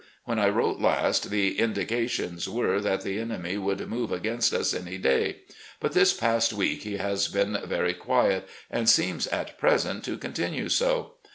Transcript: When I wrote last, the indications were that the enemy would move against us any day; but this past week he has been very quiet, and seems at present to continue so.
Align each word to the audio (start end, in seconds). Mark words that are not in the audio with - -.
When 0.25 0.39
I 0.39 0.49
wrote 0.49 0.79
last, 0.79 1.29
the 1.29 1.59
indications 1.59 2.49
were 2.49 2.81
that 2.81 3.01
the 3.01 3.19
enemy 3.19 3.59
would 3.59 3.87
move 3.87 4.11
against 4.11 4.51
us 4.51 4.73
any 4.73 4.97
day; 4.97 5.41
but 5.79 5.91
this 5.91 6.11
past 6.11 6.53
week 6.53 6.81
he 6.81 6.97
has 6.97 7.27
been 7.27 7.55
very 7.65 7.93
quiet, 7.93 8.47
and 8.71 8.89
seems 8.89 9.27
at 9.27 9.59
present 9.59 10.03
to 10.05 10.17
continue 10.17 10.69
so. 10.69 11.17